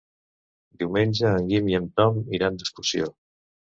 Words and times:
Diumenge 0.83 1.33
en 1.41 1.45
Guim 1.51 1.69
i 1.73 1.77
en 1.83 1.85
Tom 2.01 2.17
iran 2.39 2.59
d'excursió. 2.63 3.13